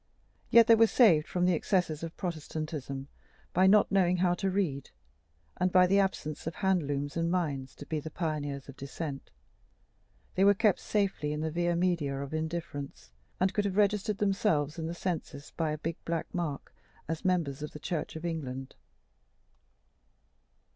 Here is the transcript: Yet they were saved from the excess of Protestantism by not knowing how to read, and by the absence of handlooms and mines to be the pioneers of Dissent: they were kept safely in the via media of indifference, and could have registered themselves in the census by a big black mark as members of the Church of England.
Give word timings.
Yet 0.49 0.65
they 0.65 0.73
were 0.73 0.87
saved 0.87 1.27
from 1.27 1.45
the 1.45 1.53
excess 1.53 2.01
of 2.01 2.17
Protestantism 2.17 3.07
by 3.53 3.67
not 3.67 3.91
knowing 3.91 4.17
how 4.17 4.33
to 4.33 4.49
read, 4.49 4.89
and 5.57 5.71
by 5.71 5.85
the 5.85 5.99
absence 5.99 6.47
of 6.47 6.55
handlooms 6.55 7.15
and 7.15 7.29
mines 7.29 7.75
to 7.75 7.85
be 7.85 7.99
the 7.99 8.09
pioneers 8.09 8.67
of 8.67 8.75
Dissent: 8.75 9.29
they 10.33 10.43
were 10.43 10.55
kept 10.55 10.79
safely 10.79 11.31
in 11.33 11.41
the 11.41 11.51
via 11.51 11.75
media 11.75 12.19
of 12.19 12.33
indifference, 12.33 13.11
and 13.39 13.53
could 13.53 13.65
have 13.65 13.77
registered 13.77 14.17
themselves 14.17 14.79
in 14.79 14.87
the 14.87 14.95
census 14.95 15.51
by 15.51 15.69
a 15.69 15.77
big 15.77 15.97
black 16.03 16.25
mark 16.33 16.73
as 17.07 17.23
members 17.23 17.61
of 17.61 17.69
the 17.69 17.79
Church 17.79 18.15
of 18.15 18.25
England. 18.25 18.73